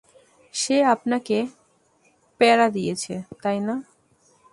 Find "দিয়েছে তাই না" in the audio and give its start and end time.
2.69-3.75